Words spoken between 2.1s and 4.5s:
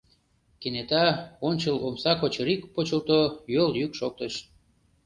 кочырик почылто, йолйӱк шоктыш.